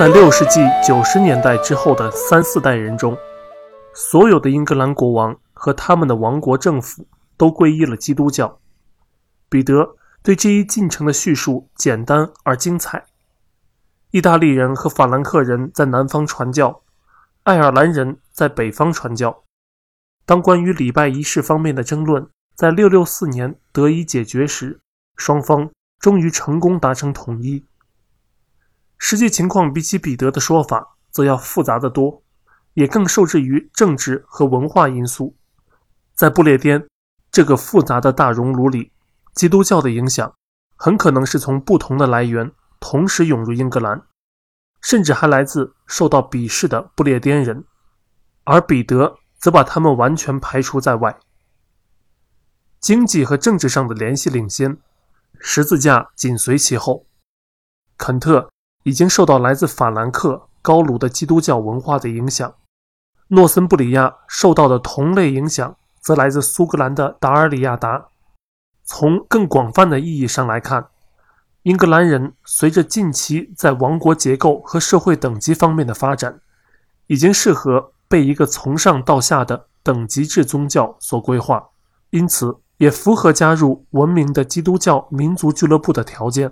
[0.00, 3.14] 在六世纪九十年代之后的三四代人中，
[3.92, 7.06] 所有的英格兰国王和他们的王国政府
[7.36, 8.58] 都皈依了基督教。
[9.50, 13.04] 彼得对这一进程的叙述简单而精彩。
[14.10, 16.80] 意大利人和法兰克人在南方传教，
[17.42, 19.42] 爱尔兰人在北方传教。
[20.24, 24.80] 当关于礼拜仪式方面的争论在六六四年得以解决时，
[25.18, 27.66] 双方终于成功达成统一。
[29.02, 32.22] 实际情况比起彼得的说法则要复杂得多，
[32.74, 35.34] 也更受制于政治和文化因素。
[36.14, 36.86] 在不列颠
[37.32, 38.92] 这个复杂的大熔炉里，
[39.34, 40.32] 基督教的影响
[40.76, 42.52] 很可能是从不同的来源。
[42.78, 44.06] 同时涌入英格兰，
[44.80, 47.64] 甚至还来自受到鄙视的不列颠人，
[48.44, 51.18] 而彼得则把他们完全排除在外。
[52.80, 54.78] 经济和政治上的联系领先，
[55.38, 57.06] 十字架紧随其后。
[57.98, 58.50] 肯特
[58.82, 62.54] 已经受到来自法兰克、高卢的基督教文化的影响，
[63.28, 68.08] 诺森布里亚受到的同类影响则来自苏格兰的达尔里亚达。
[68.84, 70.88] 从更广泛的意义上来看。
[71.64, 76.40] 英格兰人随着近期在王国结构和社会等级方面的发展，
[77.06, 81.62] 已经适合被一个从上到下的等级制宗教所规划，
[82.08, 86.50] 因此也符合加入文明的基督教民族俱乐部的条件。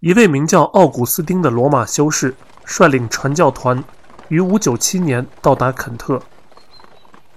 [0.00, 3.82] 一位名叫奥古斯丁的罗马修士率领传教团
[4.28, 6.22] 于597年到达肯特，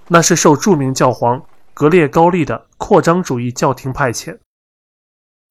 [0.06, 4.38] 那是受著名教皇格列高利的扩张主义教廷派遣。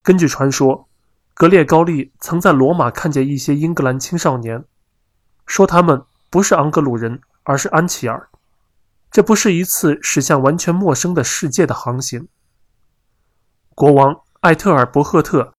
[0.01, 0.87] 根据传说，
[1.33, 4.63] 格列高利曾在罗马看见一些英格兰青少年，
[5.45, 8.29] 说他们不是昂格鲁人，而是安琪尔。
[9.11, 12.29] 这不是一次驶向完全陌生的世界的航行。
[13.75, 15.53] 国王艾特尔伯赫特，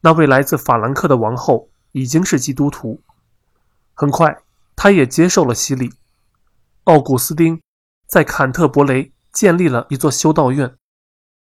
[0.00, 3.00] 那位来自法兰克的王后，已经是基督徒。
[3.94, 4.42] 很快，
[4.76, 5.92] 他也接受了洗礼。
[6.84, 7.60] 奥古斯丁
[8.06, 10.74] 在坎特伯雷建立了一座修道院。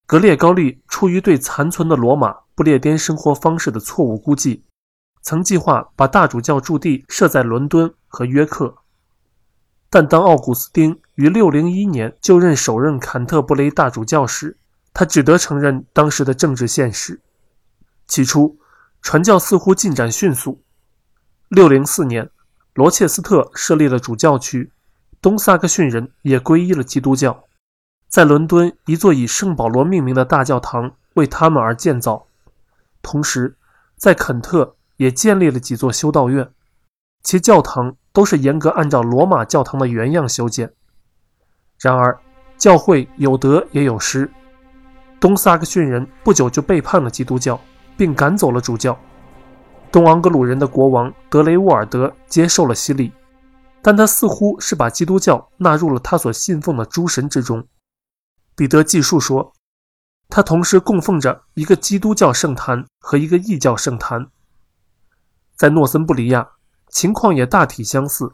[0.07, 4.65] 格列高利出于对残存的罗马不列颠生活方式的错误估计，
[5.23, 8.75] 曾计划把大主教驻地设在伦敦和约克。
[9.89, 14.59] 但当奥古斯丁于601年就任首任坎特伯雷大主教时，
[14.93, 17.21] 他只得承认当时的政治现实。
[18.07, 18.59] 起初，
[19.01, 20.63] 传教似乎进展迅速。
[21.51, 22.31] 604年，
[22.75, 24.73] 罗切斯特设立了主教区，
[25.21, 27.45] 东萨克逊人也皈依了基督教。
[28.09, 32.27] 在伦敦，一座以圣保罗命名的大教堂为他们而建造。
[33.01, 33.57] 同时，
[33.97, 36.51] 在肯特也建立了几座修道院，
[37.23, 40.73] 其教堂都是严格按照罗马教堂的原样修建。
[41.79, 42.19] 然而，
[42.59, 44.31] 教会有得也有失。
[45.19, 47.61] 东萨克逊人不久就背叛了基督教，
[47.97, 48.99] 并赶走了主教。
[49.91, 53.13] 东昂格鲁人的国王德雷沃尔德接受了洗礼，
[53.83, 57.67] 但他似乎是把基督教纳入了他所信奉的诸神之中。
[58.55, 59.53] 彼得记述说，
[60.29, 64.29] 他同时供奉着一个基督教圣坛和一个异教圣坛。
[65.57, 66.49] 在诺森布里亚，
[66.89, 68.33] 情况也大体相似。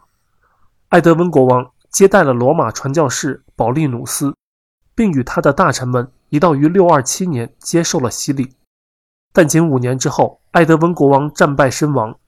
[0.90, 4.34] 爱德温国王接待了罗马传教士保利努斯，
[4.94, 8.54] 并与他的大臣们一道于627年接受了洗礼。
[9.38, 12.18] 但仅五年之后，爱德温国王战败身亡，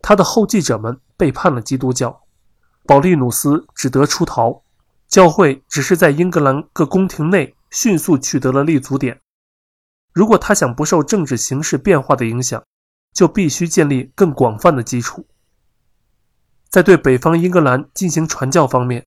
[0.00, 2.22] 他的后继者们背叛了基督教，
[2.86, 4.62] 保利努斯只得出逃。
[5.06, 9.20] 教会只是在英格兰各宫廷内迅速取得了立足点。
[10.14, 12.64] 如果他想不受政治形势变化的影响，
[13.12, 15.26] 就必须建立更广泛的基础。
[16.70, 19.04] 在对北方英格兰进行传教方面，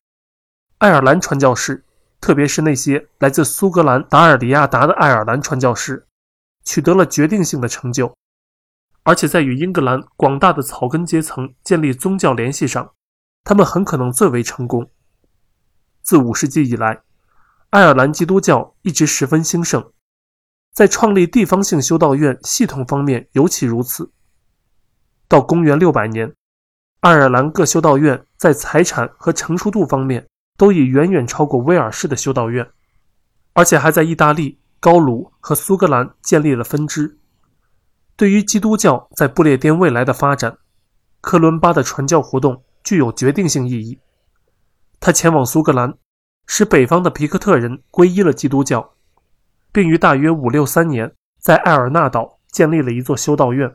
[0.78, 1.84] 爱尔兰传教士，
[2.22, 6.06] 特别是那些来自苏格兰达尔里亚达的爱尔兰传教士，
[6.64, 8.16] 取得了决定性的成就，
[9.03, 12.94] 而且在与英格兰广大的草根阶层建立宗教联系上，
[13.44, 14.92] 他们很可能最为成功。
[16.02, 17.02] 自五世纪以来，
[17.69, 19.92] 爱尔兰基督教一直十分兴盛，
[20.74, 24.12] 在创立地方性修道院系统方面尤其如此。
[25.28, 26.34] 到公元六百年，
[27.01, 32.68] 爱尔兰各修道院在财产和成熟度方面都已远远超过威尔士的修道院，
[33.54, 37.18] 而且还在意大利、高卢和苏格兰建立了分支。
[38.16, 40.58] 对于基督教在不列颠未来的发展，
[41.22, 44.00] 科伦巴的传教活动具有决定性意义。
[45.00, 45.94] 他前往苏格兰，
[46.46, 48.94] 使北方的皮克特人皈依了基督教，
[49.72, 53.74] 并于大约五六三年在艾尔纳岛建立了一座修道院。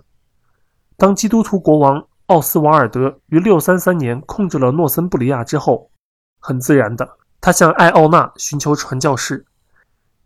[0.96, 5.90] 当基督徒国王奥斯瓦尔德于六三三年控制了诺森布里亚之后，
[6.38, 9.46] 很自然的，他向艾奥纳寻求传教士，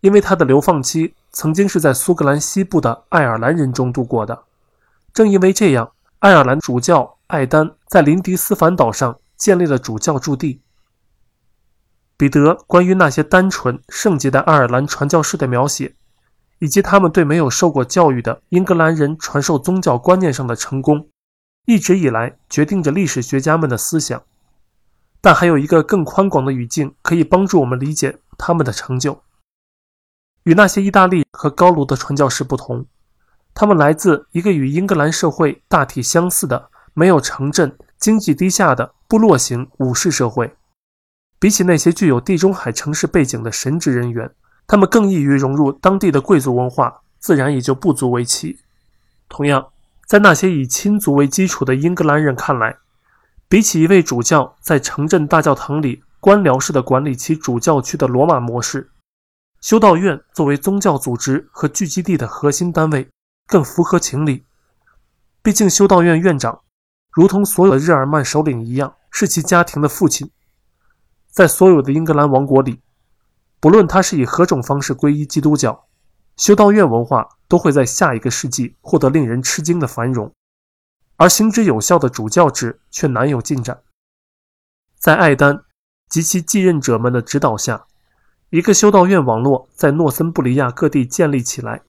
[0.01, 4.45] 因为他的流放期曾经是在苏格兰西部的爱尔兰人中度过的。
[5.13, 10.61] 正因为这样，爱尔兰主教艾丹在林迪斯凡岛上建立了主教驻地。
[12.17, 15.95] 彼得关于那些单纯圣洁的爱尔兰传教士的描写，
[16.59, 21.09] 以及他们对没有受过教育的英格兰人传授宗教观念上的成功，
[21.67, 24.21] 一直以来决定着历史学家们的思想。
[25.21, 29.21] 但还有一个更宽广的语境可以帮助我们理解他们的成就。
[30.45, 32.87] 与那些意大利和高卢的传教士不同，
[33.55, 40.55] 他们来自一个与英格兰社会大体相似的、没有城镇、经济低下的部落型武士社会。
[41.39, 44.31] 比起那些具有地中海城市背景的神职人员，
[44.67, 48.59] 他们更易于融入当地的贵族文化，自然也就不足为奇。
[49.29, 49.69] 同样，
[50.07, 52.77] 在那些以亲族为基础的英格兰人看来，
[53.49, 58.91] 比起一位主教在城镇大教堂里官僚式的管理其主教区的罗马模式，
[59.61, 63.11] 修道院作为宗教组织和聚集地的核心单位
[63.47, 64.45] 更符合情理。
[65.43, 66.63] 毕竟，修道院院长
[67.11, 70.31] 如同所有的日耳曼首领一样，是其家庭的父亲。
[71.27, 72.81] 在所有的英格兰王国里，
[73.59, 75.87] 不论他是以何种方式皈依基督教，
[76.37, 80.33] 修道院文化都会在下一个世纪获得令人吃惊的繁荣，
[81.17, 83.83] 而行之有效的主教制却难有进展。
[84.97, 85.65] 在艾丹
[86.09, 87.87] 及其继任者们的指导下，
[88.51, 91.83] 一个修道院网络在诺森布里亚各地建立起来，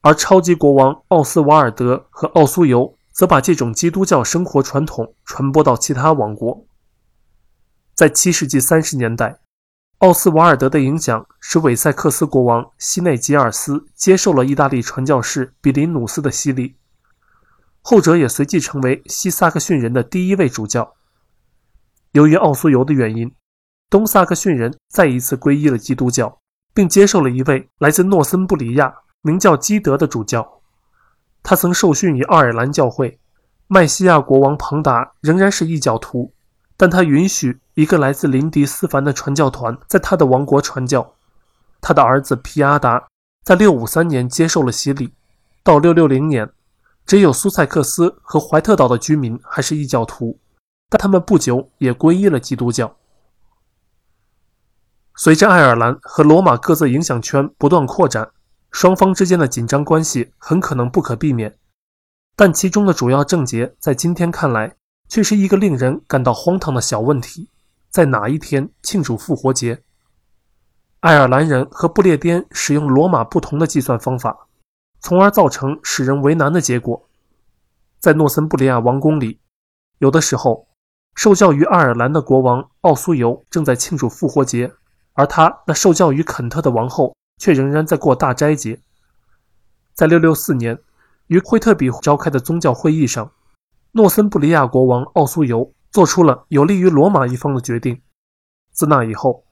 [0.00, 6.64] 而超级国王奥斯瓦尔德和奥苏尤则把这种基督教生活传统传播到其他王国。
[7.94, 9.40] 在七世纪三十年代，
[9.98, 16.76] 奥斯瓦尔德的影响使韦塞克斯国王西内吉尔斯接受了意大利传教士比林努斯的洗礼，
[17.82, 20.94] 后者也随即成为西萨克逊人的第一位主教。
[22.12, 23.34] 由于奥苏尤的原因，
[23.92, 26.38] 东萨克逊人再一次皈依了基督教，
[26.72, 28.90] 并接受了一位来自诺森布里亚、
[29.20, 30.62] 名叫基德的主教。
[31.42, 33.20] 他曾受训于爱尔兰教会。
[33.66, 36.32] 麦西亚国王庞达仍然是异教徒。
[36.74, 41.14] 但他允许一个来自林迪斯凡的传教团在他的王国传教。
[41.82, 43.08] 他的儿子皮阿达
[43.44, 45.12] 在653年接受了洗礼。
[45.62, 46.50] 到660年，
[47.04, 50.38] 只有苏塞克斯和怀特岛的居民还是异教徒，
[50.88, 52.96] 但他们不久也皈依了基督教。
[55.14, 58.30] 随着爱尔兰和罗马各自影响圈不断扩展，
[58.70, 61.58] 双方之间的紧张关系很可能不可避免。
[62.34, 64.76] 但其中的主要症结，在今天看来。
[65.08, 67.50] 却是一个令人感到荒唐的小问题：
[67.90, 69.82] 在哪一天庆祝复活节？
[71.00, 74.46] 爱尔兰人和不列颠使用罗马不同的计算方法，
[75.00, 77.06] 从而造成使人为难的结果。
[78.00, 79.38] 在诺森布里亚王宫里，
[79.98, 80.66] 有的时候
[81.14, 84.72] 受教于爱尔兰的国王奥苏尤正在庆祝复活节，
[85.14, 88.80] 而他那受教于肯特的王后却仍然在过大斋节。
[89.94, 90.78] 在664年，
[91.26, 93.32] 于惠特比召开的宗教会议上。
[93.92, 98.00] 诺森布里亚国王奥苏尤做出了有利于罗马一方的决定。
[98.72, 99.44] 自那以后，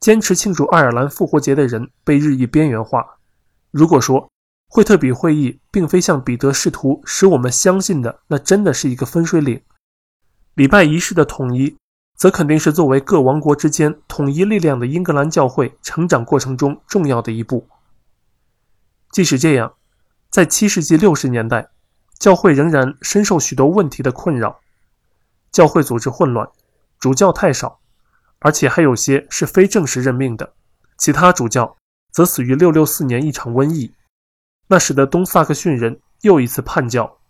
[0.00, 3.18] 坚持庆祝爱尔兰复活节的人被日益边缘化。
[3.70, 4.28] 如果说
[4.68, 9.62] 惠特比会议并非像彼得试图使我们相信的，那真的是一个分水岭。
[10.54, 11.76] 礼拜仪式的统一，
[12.18, 17.66] 则肯定是作为各王国之间统一力量的英格兰教会成长过程中重要的一步。
[19.10, 19.72] 即使这样，
[20.28, 21.70] 在七世纪六十年代。
[22.18, 24.58] 教会仍然深受许多问题的困扰，
[25.52, 26.50] 教会组织混乱，
[26.98, 27.78] 主教太少，
[28.40, 30.52] 而且还有些是非正式任命的。
[30.96, 31.76] 其他主教
[32.10, 33.94] 则死于664年一场瘟疫，
[34.66, 37.20] 那使得东萨克逊人又一次叛教。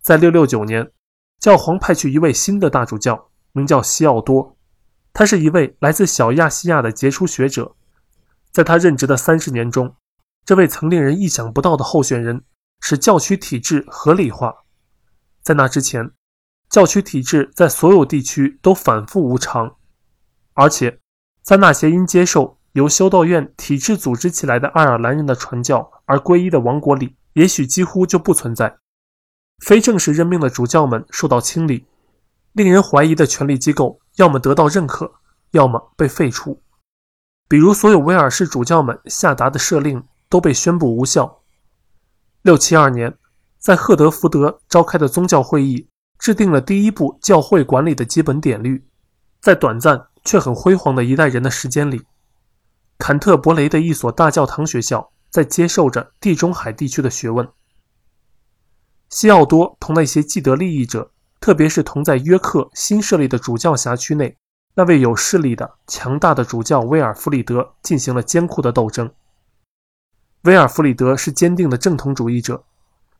[0.00, 0.90] 在669年，
[1.38, 4.56] 教皇派去一位新的大主教，名叫西奥多，
[5.12, 7.74] 他是一位来自小亚细亚的杰出学者。
[8.50, 9.94] 在他任职的三十年中，
[10.44, 12.44] 这位曾令人意想不到的候选人。
[12.84, 14.52] 使教区体制合理化。
[15.40, 16.10] 在那之前，
[16.68, 19.76] 教区体制在所有地区都反复无常，
[20.54, 20.98] 而且
[21.42, 28.76] 在那些因接受由修道院体制组织起来的爱尔兰人的传教而皈依的王国里，也许几乎就不存在。
[29.64, 31.86] 非正式任命的主教们受到清理，
[32.52, 35.12] 令人怀疑的权力机构要么得到认可，
[35.52, 36.62] 要么被废除。
[37.48, 41.42] 比如，所有威尔士主教们下达的赦令都被宣布无效。
[42.42, 43.16] 六七二年，
[43.58, 48.84] 在赫德福德召开的宗教会议制定了第一部教会管理的基本典律。
[49.40, 52.02] 在短暂却很辉煌的一代人的时间里，
[52.98, 57.48] 坎特伯雷的一所大教堂学校在接受着地中海地区的学问。
[59.08, 61.11] 西奥多同那些既得利益者，
[61.42, 64.36] 特别是同在约克新设立的主教辖区内
[64.74, 69.10] 那位有势力的强大的主教威尔弗里德进行了艰苦的斗争。
[70.42, 72.62] 威尔弗里德是坚定的正统主义者，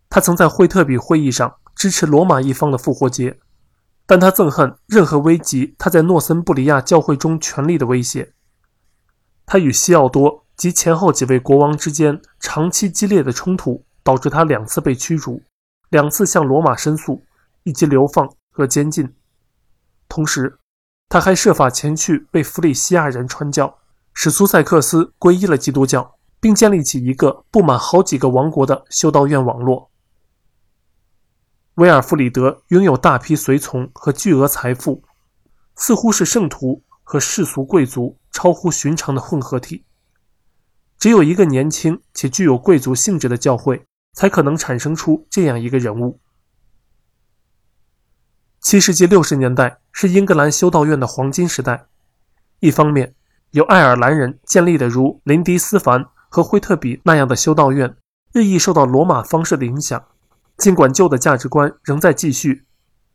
[0.09, 3.41] 他曾在惠特比会议上支持罗马一方的复活节，
[4.07, 8.33] 但他憎恨任何危及他在诺森布里亚教会中权力的威胁。
[9.45, 15.43] 他与西奥多及前后几位国王之间长期激烈的冲突，导致他两次被驱逐，
[15.91, 17.25] 两次向罗马申诉，
[17.65, 19.15] 以及流放和监禁。
[20.09, 20.59] 同时，
[21.09, 23.79] 他还设法前去为弗里西亚人传教，
[24.15, 29.91] 使苏塞克斯皈依了基督教，并建立起一个布满好几个王国的修道院网络。
[31.77, 35.03] 威尔弗里德拥有大批随从和巨额财富，
[35.77, 39.85] 似乎是圣徒和世俗贵族超乎寻常的混合体。
[40.99, 46.21] 只有一个年轻且具有贵族性质的教会，才可能产生出这样一个人物。
[48.63, 51.85] 七世纪六十年代是英格兰修道院的黄金时代。
[52.61, 53.13] 一方面，
[53.51, 57.97] 由爱尔兰人建立的如林迪斯凡和惠特比那样的修道院，
[58.33, 60.03] 日益受到罗马方式的影响。
[60.59, 62.65] 尽管旧的价值观仍在继续，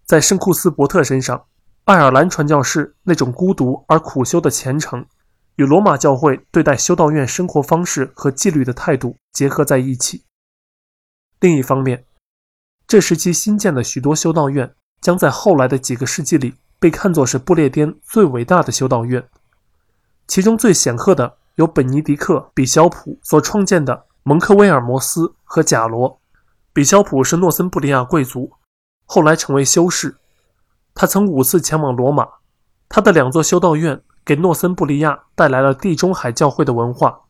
[0.06, 1.46] 在圣库斯伯特身上，
[1.86, 5.06] 爱尔兰传教士那种孤独而苦修的虔诚，
[5.56, 10.26] 与罗马教会对待修道院生活方式和纪律的态度结合在一起。
[11.40, 12.04] 另一方面，
[12.86, 19.28] 这时期新建的许多修道院将在后来的几个世纪里被看作是不列颠最伟大的修道院，
[20.28, 26.20] 其中最显赫的有本尼迪克·比肖普所创建的蒙克威尔摩斯和贾罗。
[26.74, 28.52] 比肖普是诺森布利亚贵族，
[29.06, 30.18] 后来成为修士。
[30.94, 32.28] 他曾五次前往罗马。
[32.90, 37.22] 他的两座修道院给诺森布利亚带来了地中海教会的文化。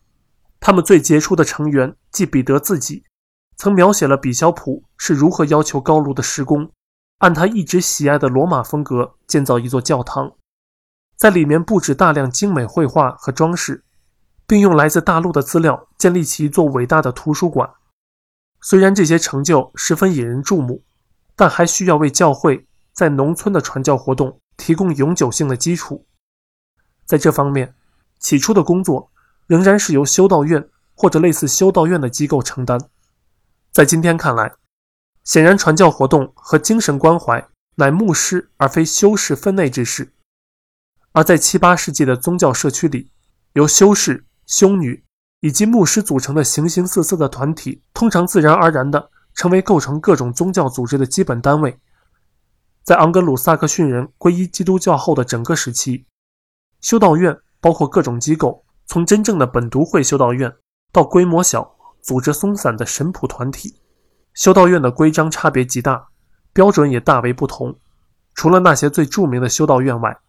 [0.59, 3.03] 他们最杰出的成员即彼得自己，
[3.55, 6.69] 曾描写了比肖普是如何要求高卢的施工，
[7.19, 10.35] 按他一直喜爱的罗马风格建造一座教堂，
[11.15, 13.83] 在里面布置大量精美绘画和装饰，
[14.45, 17.69] 并用来自大陆的资料建立起一座伟大的图书馆。
[18.61, 20.83] 虽然这些成就十分引人注目，
[21.35, 26.05] 但还需要为教会在农村的传教活动提供永久性的基础。
[27.05, 27.73] 在这方面，
[28.19, 29.11] 起初的工作
[29.47, 32.79] 仍然是由修道院或者类似修道院的机构承担。
[33.71, 34.51] 在今天看来，
[35.27, 40.13] 显然传教活动和精神关怀乃牧师而非修士分内之事。
[41.11, 43.11] 而在七八世纪的宗教社区里，
[43.53, 45.03] 由修士、修女。
[45.41, 51.79] 以及牧师组成的形形色色的团体，通常自然而然地成为构成各种宗教组织的基本单位。
[52.83, 56.07] 在昂格鲁萨克逊人皈依基督教后的整个时期，
[56.81, 60.51] 修道院包括各种机构，从真正的本笃会修道院
[60.91, 63.75] 到规模小、组织松散的神仆团体，
[64.37, 66.09] 修道院的规章差别极大，
[66.53, 67.75] 标准也大为不同。
[68.35, 70.19] 除了那些最著名的修道院外，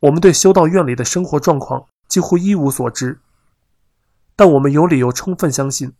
[0.00, 3.18] 我们对修道院里的生活状况几乎一无所知。
[4.36, 5.94] 但我们有理由充分相信，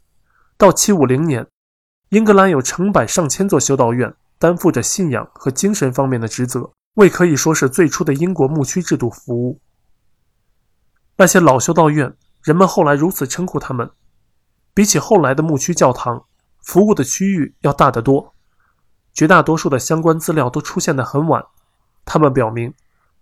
[0.58, 1.46] 到750年，
[2.10, 9.58] 英格兰有成百上千座修道院担负着信仰和精神方面的职责，为可以说是最初的英国牧区制度服务。
[11.16, 13.90] 那些老修道院，人们后来如此称呼他们，
[14.74, 16.22] 比起后来的牧区教堂，
[16.66, 18.34] 服务的区域要大得多。
[19.14, 21.42] 绝大多数的相关资料都出现得很晚，
[22.04, 22.74] 他们表明，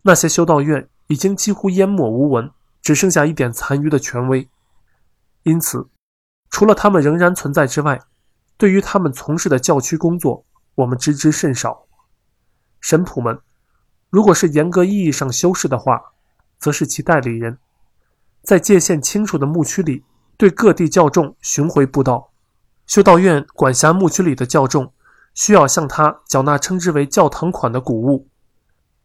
[0.03, 4.49] 那些修道院已经几乎淹没无闻，只剩下一点残余的权威。
[5.43, 5.87] 因此，
[6.49, 8.01] 除了他们仍然存在之外，
[8.57, 10.45] 对于他们从事的教区工作，
[10.77, 11.87] 我们知之甚少。
[12.81, 13.39] 神仆们，
[14.09, 16.01] 如果是严格意义上修士的话，
[16.59, 17.59] 则是其代理人，
[18.43, 20.03] 在界限清楚的牧区里，
[20.39, 22.31] 对各地教众巡回布道。
[22.87, 24.93] 修道院管辖牧区里的教众，
[25.35, 28.29] 需要向他缴纳称之为教堂款的谷物，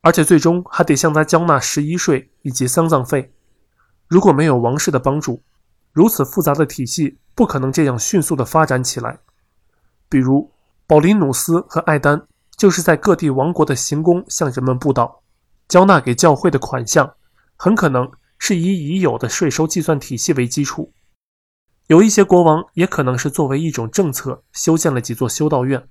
[0.01, 3.33] 而且最终还得向他交纳十一税以及丧葬费。
[4.07, 5.41] 如果没有王室的帮助，
[5.93, 9.19] 如此复杂的体系不可能这样迅速地发展起来。
[10.09, 10.51] 比如，
[10.85, 15.21] 保林努斯和艾丹就是在各地王国的行宫向人们布道，
[15.67, 17.13] 交纳给教会的款项
[17.55, 20.91] 很可能是以已有的税收计算体系为基础。
[21.89, 25.87] 有一些国王也可能是作为一种政策修建了几座修道院，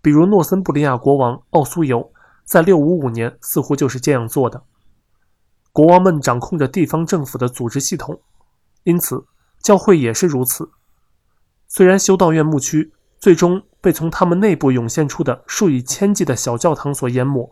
[0.00, 2.12] 比如诺森布利亚国王奥苏尤
[2.44, 4.62] 在655年似乎就是这样做的。
[5.72, 8.20] 国王们掌控着地方政府的组织系统。
[8.84, 9.24] 因此，
[9.60, 10.70] 教会也是如此。
[11.66, 17.50] 虽然修道院牧区最终被从他们内部涌现出的数以千计的小教堂所淹没，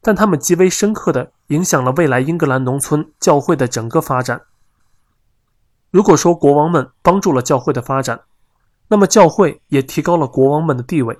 [0.00, 4.42] 但他们极为深刻地影响了未来英格兰农村教会的整个发展。
[5.92, 8.22] 如果说国王们帮助了教会的发展，
[8.88, 11.18] 那么教会也提高了国王们的地位。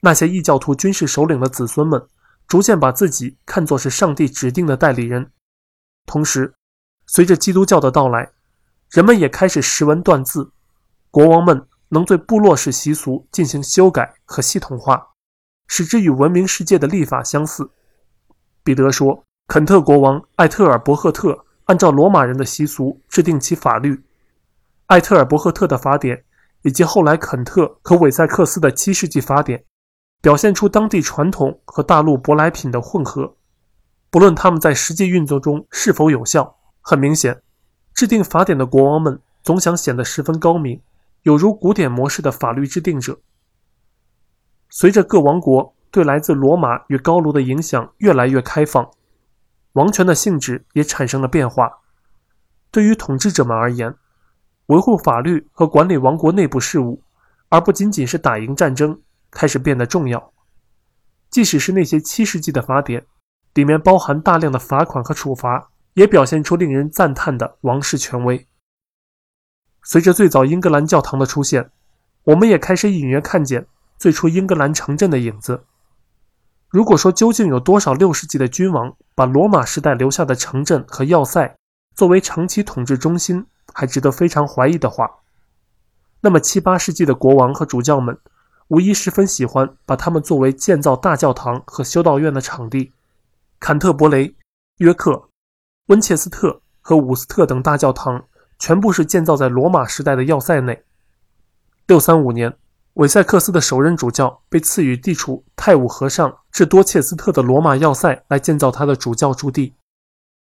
[0.00, 2.02] 那些异教徒军事首领的子孙们
[2.48, 5.30] 逐渐把自己看作是上帝指定的代理人。
[6.06, 6.54] 同时，
[7.06, 8.30] 随着基督教的到来，
[8.90, 10.50] 人们也开始识文断字，
[11.10, 15.08] 国王们能对部落式习俗进行修改和系统化，
[15.66, 17.68] 使之与文明世界的立法相似。
[18.62, 24.02] 彼得说，肯特国王艾特尔伯赫特按照罗马人的习俗制定其法律，
[24.94, 26.24] 艾特尔伯赫特的法典
[26.62, 29.64] 以及后来肯特和韦塞克斯的七世纪法典，
[30.22, 33.34] 表现出当地传统和大陆舶来品的混合。
[34.08, 37.42] 不论他们在实际运作中是否有效，很明显，
[37.92, 40.80] 制定法典的国王们总想显得十分高明，
[41.22, 43.18] 有如古典模式的法律制定者。
[44.70, 48.88] 随着各王国对来自罗马与高卢的影响越来越开放，
[49.72, 51.80] 王权的性质也产生了变化。
[52.70, 53.96] 对于统治者们而言，
[54.66, 57.02] 维护法律和管理王国内部事务，
[57.48, 60.32] 而不仅仅是打赢战争，开始变得重要。
[61.30, 63.06] 即使是那些七世纪的法典。
[63.54, 68.48] 里面包含大量的罚款和处罚，也表现出令人赞叹的王室权威。
[69.84, 71.70] 随着最早英格兰教堂的出现，
[72.24, 75.62] 我们也开始隐约看见最初英格兰城镇的影子。
[76.68, 81.56] 如果说究竟有多少六世纪的君王把罗马时代留下的城镇和要塞
[81.94, 85.10] 作为长期统治中心，还值得非常怀疑的话，
[86.22, 88.16] 那么七八世纪的国王和主教们
[88.68, 92.92] 无疑十分喜欢把它们作为建造大教堂和修道院的场地。
[93.60, 94.34] 坎特伯雷、
[94.78, 95.28] 约克、
[95.88, 98.24] 温切斯特和伍斯特等大教堂
[98.58, 100.84] 全部是建造在罗马时代的要塞内。
[101.86, 102.56] 六三五年，
[102.94, 109.74] 韦塞克斯的首任主教被赐予地处泰晤河上至多切斯特的罗马要塞来建造他的主教驻地。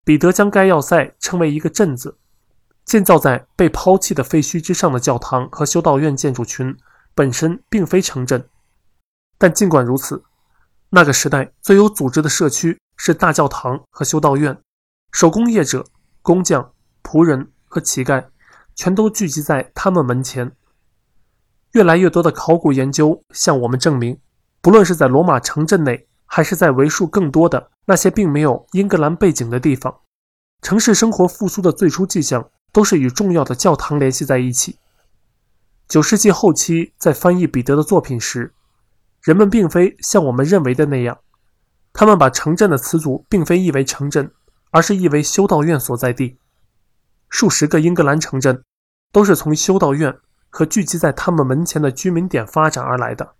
[0.03, 2.17] 彼得将该要塞称为一个镇子。
[2.85, 6.73] 建造在被抛弃的废墟之上的教堂和修道院建筑群
[7.13, 8.47] 本身并非城镇，
[9.37, 10.23] 但尽管如此，
[10.91, 12.79] 那个时代最有组织的社区。
[12.97, 14.57] 是大教堂和修道院，
[15.11, 15.85] 手工业者、
[16.21, 16.71] 工匠、
[17.03, 18.25] 仆人和乞丐，
[18.73, 20.49] 全都聚集在他们门前。
[21.73, 24.17] 越来越多的考古研究向我们证明，
[24.61, 29.93] 不论是在罗马城镇内，还是在为数更多的那些并没有英格兰背景的地方，
[30.61, 34.77] 城市生活复苏的最初迹象都是与重要的教堂联系在一起。
[35.87, 38.53] 九世纪后期，在翻译彼得的作品时，
[39.21, 41.17] 人们并非像我们认为的那样。
[41.93, 44.29] 他们把城镇的词组并非译为城镇，
[44.71, 46.37] 而是译为修道院所在地。
[47.29, 48.61] 数十个英格兰城镇
[49.13, 50.13] 都是从修道院
[50.49, 53.35] 和聚集在他们门前的居民点发展而来的。